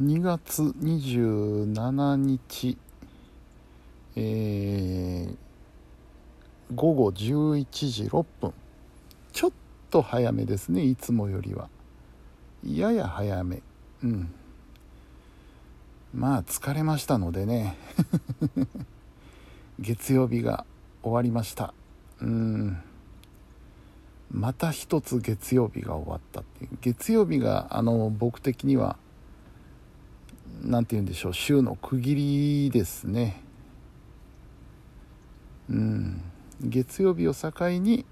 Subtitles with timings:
[0.00, 2.78] 2月27日、
[4.14, 5.36] えー、
[6.72, 8.54] 午後11時6分。
[9.32, 9.50] ちょっ
[9.90, 11.68] と早めですねいつもよりは。
[12.64, 13.60] やや早め。
[14.04, 14.32] うん。
[16.14, 17.76] まあ疲れましたのでね。
[19.80, 20.64] 月曜日が
[21.02, 21.74] 終わりました。
[22.20, 22.78] うん。
[24.30, 26.78] また一つ月曜日が終わったっていう。
[26.82, 28.96] 月曜日があの僕的には
[30.62, 32.14] 何て言うんでしょう週の区切
[32.66, 33.42] りですね。
[35.70, 36.22] うん。
[36.60, 38.04] 月曜日を境に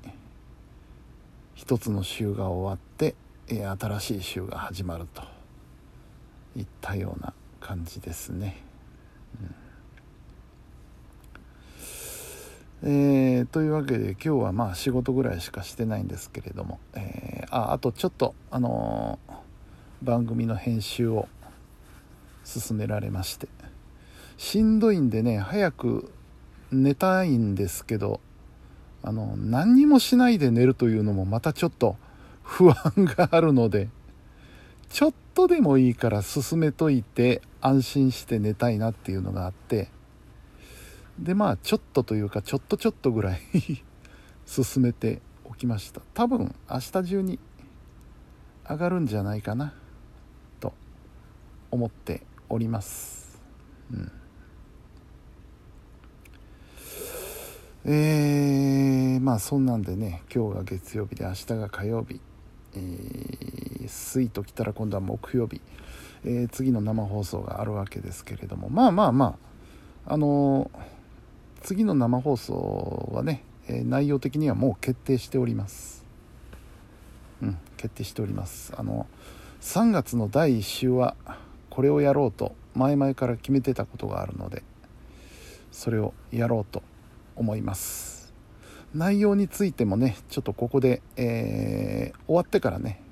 [1.54, 3.14] 一つの週が終わって
[3.48, 5.37] 新しい週が始まると。
[6.56, 8.56] いったような感じですね、
[12.82, 19.34] うん、えー、というわけで今日はまあ仕事ぐらいしかしてないんですけれども、えー、ああとちょっとあのー、
[20.06, 21.28] 番組の編集を
[22.46, 23.48] 勧められまして。
[24.36, 26.12] しんどいんでね早く
[26.71, 28.21] 寝たいんですけど
[29.02, 31.96] あの何にもしないで寝るというのもまたちょっと
[32.43, 33.88] 不安があるので
[34.88, 39.90] ちょっとでもいいから進めといて安心して寝たいなっていうのがあって
[41.18, 43.40] でまあちょっとというかちょっとちょっとぐらい
[44.46, 46.02] 進めておきました。
[46.15, 47.38] 多分明日中に
[48.68, 49.73] 上がるんじゃないかな
[50.60, 50.73] と
[51.71, 53.39] 思っております。
[53.93, 54.13] うん、
[57.85, 62.21] えー、まあそんなんでね今日が月曜日で明日が火曜日、
[62.74, 65.61] えー、水ときたら今度は木曜日、
[66.25, 68.69] えー、次の生放送があるわけですけれども。
[68.69, 69.37] まあまあま
[70.06, 70.81] ああのー、
[71.62, 76.05] 次の生放送はね、え、内容的にはもう決定しております。
[77.43, 78.72] うん決定しております。
[78.77, 79.06] あの
[79.61, 81.17] 3月の第1週は
[81.77, 84.62] これをやろうと前々から決めてたことがあるので
[85.71, 86.83] それをやろうと
[87.37, 88.33] 思います。
[88.95, 93.03] 内容についてもねちょっとここで、えー、終わってからね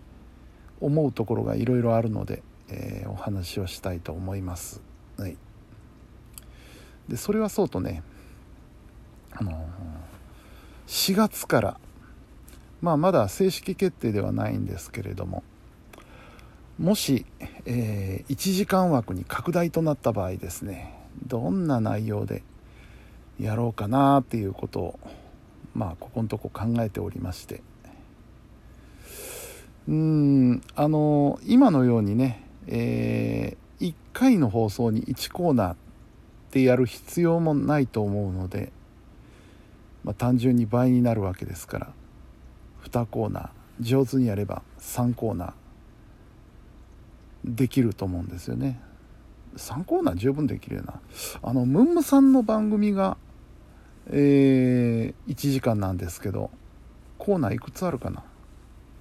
[0.80, 4.80] 思うところがいろいろあるので、えー、お話をしたいと思います、
[5.18, 5.36] はい、
[7.06, 8.02] でそれはそうとね
[9.32, 9.56] あのー、
[10.86, 11.80] 4月から
[12.80, 15.42] まあまだ正式決定ではないんですけれども
[16.78, 17.24] もし、
[17.66, 20.94] えー、1時間枠に拡大となった場合ですね
[21.26, 22.42] どんな内容で
[23.40, 25.00] やろうかなっていうことを
[25.74, 27.62] まあここのとこ考えておりまして。
[29.86, 35.76] うんあの今のようにね、えー、1回の放送に1コーナーっ
[36.52, 38.72] てやる必要もないと思うので、
[40.02, 41.92] まあ、単純に倍になるわけですから
[42.84, 43.48] 2コーナー
[43.80, 45.52] 上手にやれば3コーナー
[47.44, 48.80] できると思うんですよね。
[49.56, 51.00] 3コーナー十分できるよな。
[51.42, 53.16] あのムンムさんの番組が
[54.06, 56.50] えー、1時間なんですけど
[57.16, 58.22] コーナーいくつあるかな？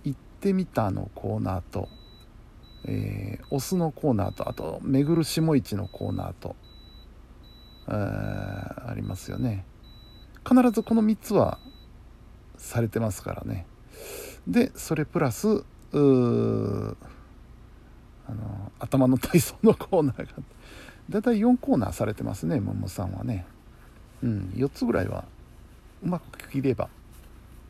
[0.03, 1.89] 行ってみたのコーナーと、
[2.85, 6.55] えー、オスのコーナーとあと巡る下市のコーナーと、
[7.89, 9.65] えー、ありますよね。
[10.47, 11.59] 必ずこの3つは
[12.57, 13.65] されてますからね。
[14.47, 15.63] でそれプラス
[18.27, 20.25] あの頭の体操のコーナーが
[21.09, 23.45] だいたい4コーナーされてますねももさんはね。
[24.23, 25.25] うん4つぐらいは
[26.01, 26.87] うまく切れば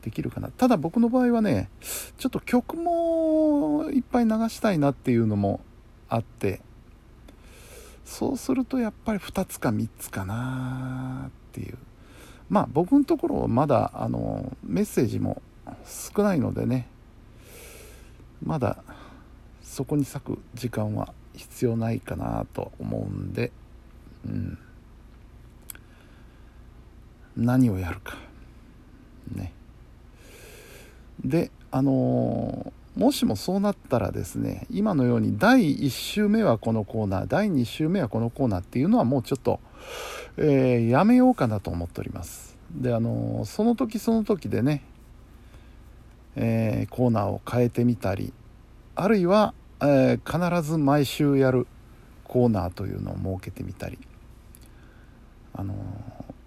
[0.02, 0.48] できるかな。
[0.48, 1.68] ただ僕の場合はね
[2.18, 5.60] ちょっと曲もいっぱい流したいなっていうのも
[6.08, 6.60] あって
[8.04, 11.78] そうするとやっぱり2つか3つかなっていう。
[12.48, 15.42] まあ僕のところまだあのメッセージも
[16.14, 16.86] 少ないのでね
[18.44, 18.84] まだ
[19.74, 23.50] そこに咲く時間は必要ないかなと思うんで、
[24.24, 24.56] うん、
[27.36, 28.16] 何をやるか。
[29.34, 29.52] ね。
[31.24, 39.58] であのー、もしもそうなったらですね今のように第1週目はこのコーナー第2週目はこのコーナーっていうのはもうちょっと、
[40.36, 42.56] えー、やめようかなと思っております。
[42.70, 44.84] であのー、その時その時でね、
[46.36, 48.32] えコーナーを変えてみたり
[48.94, 49.52] あるいは
[49.86, 51.66] えー、必ず毎週やる
[52.24, 53.98] コーナーというのを設けてみたり。
[55.52, 55.74] あの、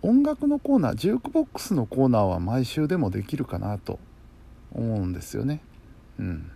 [0.01, 3.99] 音楽のコーナージュークボックスのコーナーは毎週でもできるかなと
[4.73, 5.61] 思うんですよね。
[6.19, 6.51] うん。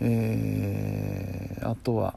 [0.00, 2.14] えー、あとは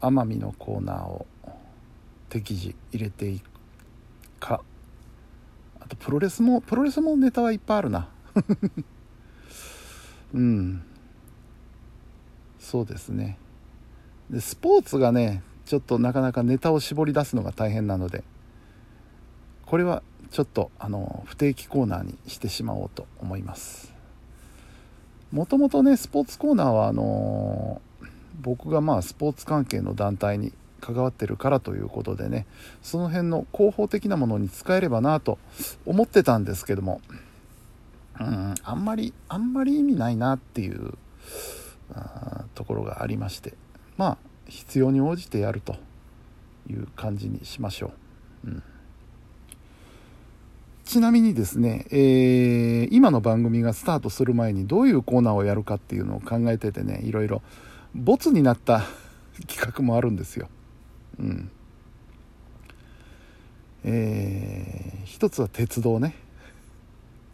[0.00, 1.26] 奄美のコーナーを
[2.28, 3.44] 適時入れていく
[4.40, 4.62] か。
[5.80, 8.08] あとプロレスもプロレスもネタはいっぱいあるな。
[10.34, 10.82] うん。
[12.58, 13.38] そうですね。
[14.30, 18.24] でスポーツがねちょっとなかなかネタを絞り出すのが大変なので
[19.66, 23.92] これはちょっとあの不定期コーナーにしてしまおうと思います。
[25.30, 27.80] もともとねスポーツコーナーはあの
[28.40, 32.46] 僕がまあスポーツ関係の団体に関わってるからということでね
[32.82, 35.38] その辺の広報的なものに使えればなと
[35.86, 37.00] 思ってたんですけども
[38.20, 38.54] うん。
[38.62, 40.94] あんまりあんまり意味ないなっていう
[42.54, 43.54] ところがありまして。
[43.96, 44.18] まあ
[44.48, 45.76] 必要に応じてやると
[46.68, 47.92] いう感じにしましょ
[48.44, 48.62] う、うん、
[50.84, 57.42] ちなみにですね、えー、今の番組がスタートする前にどういうコーナーをやるかっていうのを考えててねいろいろ
[57.94, 58.82] ボツになった
[59.46, 60.48] 企画もあるんですよ。
[61.18, 61.50] うん。
[63.82, 66.14] えー、一つは鉄道ね。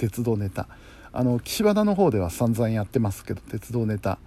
[0.01, 0.67] 鉄道ネタ。
[1.13, 4.19] あの岸和田の方では散々やってますけど鉄道ネタ。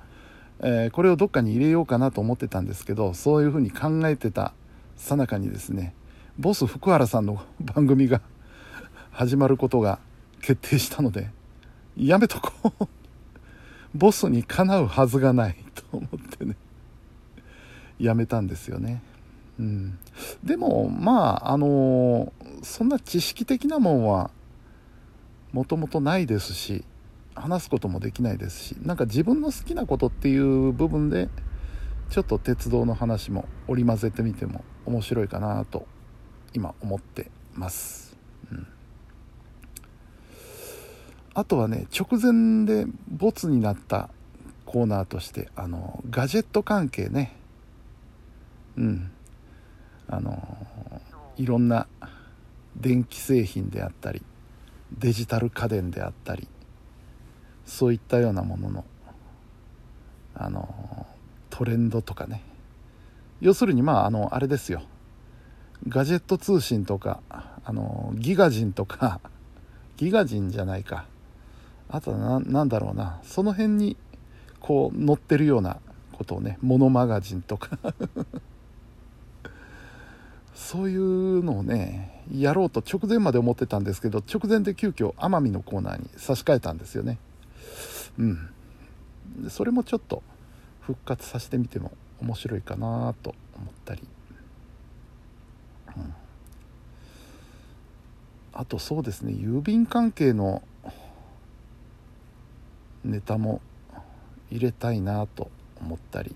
[0.59, 4.53] えー、これをどっかに入れようかなと思ってたんですけどそういうふうに考えてた
[4.95, 5.93] さなかにですね
[6.37, 8.21] ボス福原さんの番組が
[9.11, 9.99] 始まることが
[10.41, 11.31] 決定したので
[11.97, 12.87] やめとこう。
[13.95, 16.55] ボスにかなうはずがないと思ってね。
[17.99, 19.01] やめたんですよね、
[19.59, 19.99] うん、
[20.43, 24.31] でもまああのー、そんな知識的なもんは
[25.53, 26.83] もともとないですし
[27.35, 31.29] 話すこともできないですしなんか自分の好きなことっていう部分で
[32.09, 35.87] ちょっと鉄道の話も織り交ぜてみても面白いかなと
[36.53, 38.17] 今思ってます、
[38.51, 38.67] うん、
[41.33, 44.09] あとはね直前でボツになった
[44.65, 47.35] コーナーとしてあのガジェット関係ね。
[48.75, 49.11] うん。
[50.07, 50.57] あの
[51.37, 51.87] いろんな
[52.75, 54.21] 電気製品であったり
[54.99, 56.47] デジタル家電であったり
[57.65, 58.85] そういったようなものの
[60.35, 61.05] あの
[61.49, 62.41] トレンドとかね。
[63.39, 64.81] 要するにまああのあれですよ。
[65.87, 69.19] ガジェット通信とかあのギガ人とか
[69.97, 71.05] ギガ人じゃないか。
[71.89, 73.19] あとは何だろうな。
[73.23, 73.97] その辺に
[74.59, 75.77] こう載ってるような
[76.13, 77.77] ことをねモノマガジンとか。
[80.55, 87.17] そういうのをねやろうと直前まで思ってたんですけど直前で急遽奄美のコーナーに差し替えたんですよね。
[88.17, 88.49] うん。
[89.49, 90.21] それもちょっと
[90.81, 91.91] 復活させてみても
[92.21, 94.03] 面白いかなと思ったり、
[95.97, 96.13] うん、
[98.53, 100.61] あとそうですね郵便関係の
[103.03, 103.61] ネタも
[104.51, 105.49] 入れたいなと
[105.81, 106.35] 思ったり。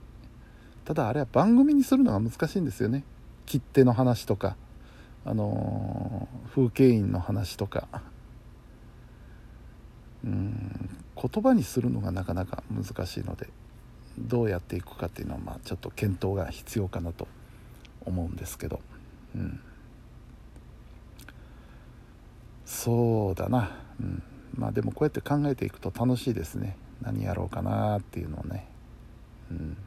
[0.86, 3.04] ただあれは番組にするのが難しいんですよね。
[3.48, 4.56] 切手の話とか
[5.26, 7.88] あのー、風景印の話とか。
[10.24, 10.90] うん
[11.20, 13.48] 言葉にするのがなかなか難しいので
[14.20, 17.28] どうやっていくかっていうのはまあちょっと検討が必要かなと
[18.06, 18.80] 思うんですけど、
[19.36, 19.60] うん、
[22.66, 24.24] そうだな、うん、
[24.56, 26.78] まあでもこうやって考えていくと楽しいですね。
[27.02, 28.68] 何やろうかなっていうのをね、
[29.52, 29.78] うん、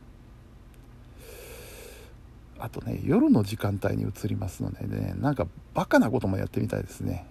[2.61, 7.27] あとね夜の時間帯に移りますのでねなんかバカなこともやってみたいですね。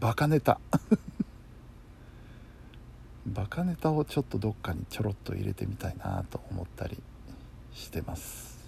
[0.00, 0.58] バカネタ。
[3.26, 7.02] バカネタをちょっとどっかにちょろっと入れてみたいなと思ったり
[7.72, 8.58] してます。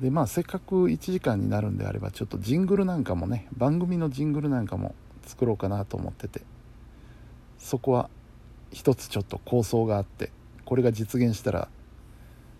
[0.00, 4.94] でまあせっかく1時間になるんであればちょっとジングルなんかもね番組のジングルなんかも
[5.26, 6.42] 作ろうかなと思ってて
[7.58, 8.08] そこは
[8.70, 10.30] 一つちょっと構想があって
[10.64, 11.68] これが実現したら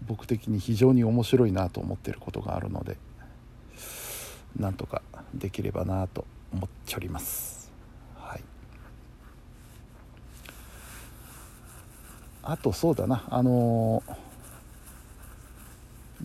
[0.07, 2.97] 僕的に非常に面白いなと思ってることがあるので
[4.59, 5.03] なんとか
[5.35, 7.71] できればなと思っております。
[8.17, 8.43] はい。
[12.43, 13.25] あとそうだな。
[13.29, 14.03] あの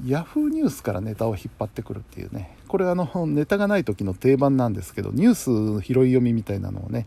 [0.05, 2.55] ヤフーニュースからネタを引っ張ってくるっていうね。
[2.67, 7.05] これあのネタがない時の定番なんですけどニュース拾い読みみたいなのをね。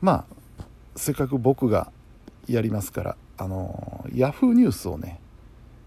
[0.00, 0.24] ま
[0.58, 0.64] あ
[0.96, 1.92] せっかく僕が
[2.48, 5.20] やりますからあのヤフーニュースをね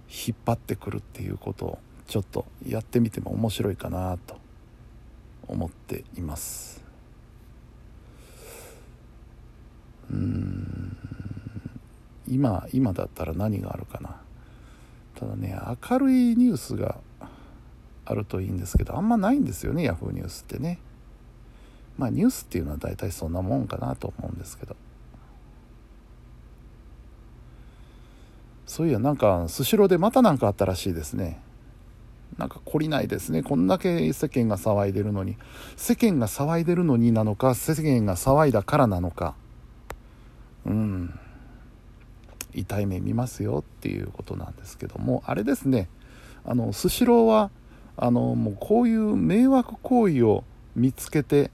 [0.10, 4.38] 引っ張ってくるっていうことをちょっとやってみても面白いかなと
[5.48, 6.84] 思っています
[10.12, 10.98] うん
[12.28, 14.16] 今今だったら何があるかな。
[15.16, 15.58] ただね
[15.90, 16.98] 明るいニュースが
[18.04, 20.80] あるといいんですけどあんまないんですよねヤフーニュースってね。
[21.98, 24.76] まあニュースっていうのは大体そんなもんかなと思うんですけど。
[28.75, 31.41] そういやなんかスシローでまた何かあったらしいですね。
[32.38, 33.41] なんか懲りないですね。
[33.41, 35.38] こんだけ世間が騒いでるのに。
[35.77, 39.34] 世間が騒いでるのになのか世間が騒いだからなのか。
[40.65, 41.17] うん。
[42.53, 45.24] 痛い目見ますよっていうことなんですけども。
[45.25, 45.88] あれですね。
[46.44, 47.51] あのスシローは
[47.96, 50.44] あのもうこういう迷惑行為を
[50.75, 51.50] 見つけて、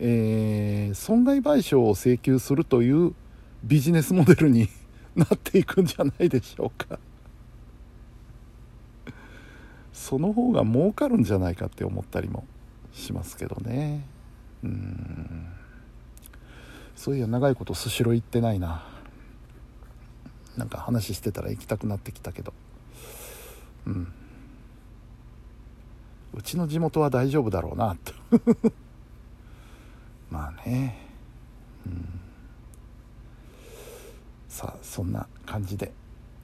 [0.00, 3.14] えー、損害賠償を請求するという
[3.62, 4.68] ビジネスモデルに
[5.16, 6.98] なっていくんじゃないでしょうか。
[9.92, 12.44] その方が儲かるんじゃないかって思ったりも
[12.92, 14.04] しますけどね。
[14.64, 15.46] うん。
[16.96, 18.82] そういや長いことスシロー行ってないな。
[20.56, 22.52] なんか話してたら行きたくなってきたけど。
[23.86, 24.12] うん。
[26.34, 28.12] うちの地元は大丈夫だろうなと。
[30.30, 30.98] まあね。
[31.86, 32.20] うん。
[34.54, 35.90] さあそんな感じで、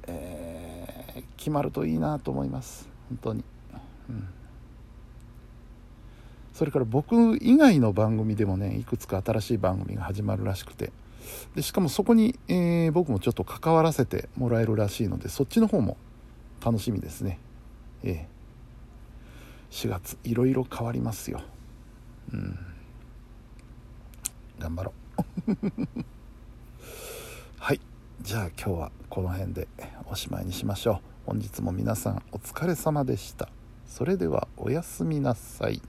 [0.08, 2.88] えー、決まるといいなと思います。
[3.08, 3.44] 本当に、
[4.08, 4.28] うん、
[6.52, 10.90] それから僕以外の番組でもねいくつか新しい番組が始まるらしくて。
[11.54, 15.96] でしかもそこに、えー、僕もちょっと関わらせてもらえるらしいのでそっちの方も
[16.64, 17.38] 楽しみですね。
[18.02, 18.28] ええ。
[19.70, 21.42] 4月いろいろ変わりますよ。
[22.32, 22.58] うん。
[24.58, 24.92] 頑張ろ
[25.46, 26.10] う。
[28.22, 29.66] じゃあ今日はこの辺で
[30.04, 30.98] おしまいにしましょう。
[31.24, 33.48] 本日も皆さんお疲れ様でした。
[33.86, 35.80] それではおやすみなさい。